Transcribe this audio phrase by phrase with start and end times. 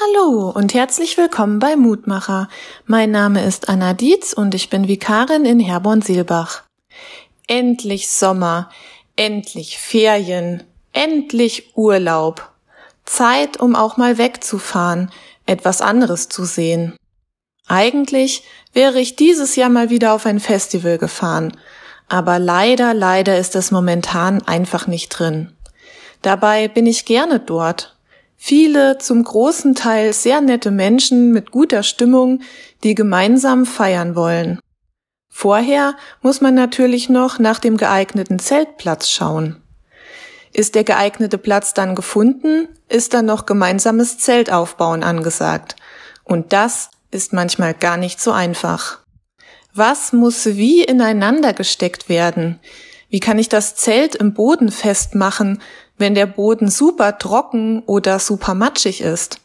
[0.00, 2.48] Hallo und herzlich willkommen bei Mutmacher.
[2.84, 6.64] Mein Name ist Anna Dietz und ich bin Vikarin in Herborn-Seelbach.
[7.46, 8.70] Endlich Sommer,
[9.14, 12.50] endlich Ferien, endlich Urlaub.
[13.04, 15.12] Zeit, um auch mal wegzufahren,
[15.46, 16.96] etwas anderes zu sehen.
[17.68, 18.42] Eigentlich
[18.72, 21.56] wäre ich dieses Jahr mal wieder auf ein Festival gefahren,
[22.08, 25.52] aber leider, leider ist es momentan einfach nicht drin.
[26.20, 27.93] Dabei bin ich gerne dort
[28.36, 32.42] Viele, zum großen Teil sehr nette Menschen mit guter Stimmung,
[32.82, 34.60] die gemeinsam feiern wollen.
[35.28, 39.60] Vorher muss man natürlich noch nach dem geeigneten Zeltplatz schauen.
[40.52, 45.74] Ist der geeignete Platz dann gefunden, ist dann noch gemeinsames Zeltaufbauen angesagt.
[46.22, 49.00] Und das ist manchmal gar nicht so einfach.
[49.74, 52.60] Was muss wie ineinander gesteckt werden?
[53.08, 55.60] Wie kann ich das Zelt im Boden festmachen,
[55.98, 59.40] wenn der Boden super trocken oder super matschig ist.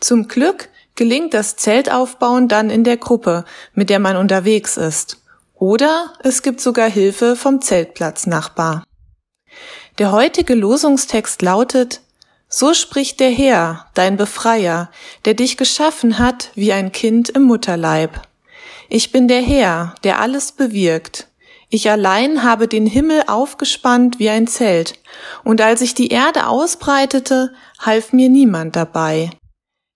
[0.00, 3.44] Zum Glück gelingt das Zeltaufbauen dann in der Gruppe,
[3.74, 5.18] mit der man unterwegs ist.
[5.54, 8.84] Oder es gibt sogar Hilfe vom Zeltplatznachbar.
[9.98, 12.00] Der heutige Losungstext lautet,
[12.48, 14.90] So spricht der Herr, dein Befreier,
[15.24, 18.22] der dich geschaffen hat wie ein Kind im Mutterleib.
[18.88, 21.26] Ich bin der Herr, der alles bewirkt.
[21.70, 24.94] Ich allein habe den Himmel aufgespannt wie ein Zelt,
[25.44, 29.30] und als ich die Erde ausbreitete, half mir niemand dabei.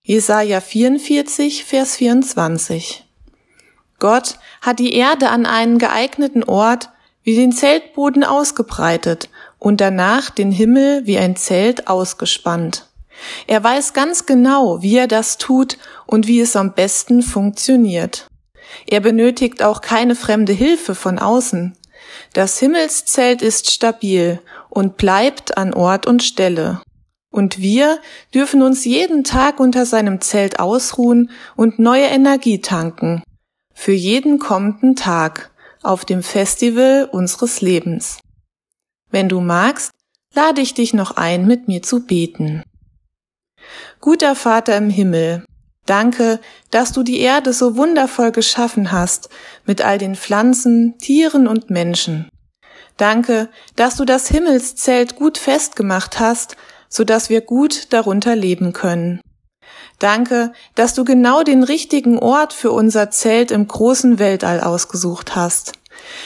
[0.05, 3.05] Jesaja 44, Vers 24.
[3.97, 6.89] Gott hat die Erde an einen geeigneten Ort
[7.23, 12.89] wie den Zeltboden ausgebreitet und danach den Himmel wie ein Zelt ausgespannt.
[13.47, 18.27] Er weiß ganz genau, wie er das tut und wie es am besten funktioniert.
[18.87, 21.77] Er benötigt auch keine fremde Hilfe von außen.
[22.33, 26.81] Das Himmelszelt ist stabil und bleibt an Ort und Stelle.
[27.31, 27.99] Und wir
[28.33, 33.23] dürfen uns jeden Tag unter seinem Zelt ausruhen und neue Energie tanken.
[33.73, 38.19] Für jeden kommenden Tag auf dem Festival unseres Lebens.
[39.09, 39.91] Wenn du magst,
[40.33, 42.63] lade ich dich noch ein, mit mir zu beten.
[43.99, 45.45] Guter Vater im Himmel,
[45.85, 46.39] Danke,
[46.71, 49.29] dass du die Erde so wundervoll geschaffen hast,
[49.65, 52.29] mit all den Pflanzen, Tieren und Menschen.
[52.97, 56.55] Danke, dass du das Himmelszelt gut festgemacht hast,
[56.87, 59.19] so dass wir gut darunter leben können.
[59.99, 65.73] Danke, dass du genau den richtigen Ort für unser Zelt im großen Weltall ausgesucht hast.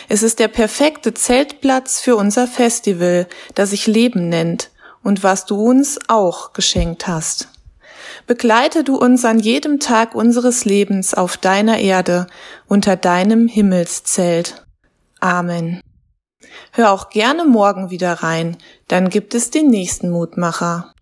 [0.10, 4.72] Es ist der perfekte Zeltplatz für unser Festival, das sich Leben nennt
[5.04, 7.50] und was du uns auch geschenkt hast.
[8.28, 12.28] Begleite du uns an jedem Tag unseres Lebens auf deiner Erde
[12.68, 14.66] unter deinem Himmelszelt.
[15.22, 15.80] Amen.
[16.74, 18.58] Hör auch gerne morgen wieder rein,
[18.90, 20.94] dann gibt es den nächsten Mutmacher.